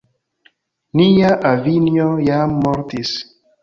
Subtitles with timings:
[1.01, 3.19] Nia avinjo jam mortis.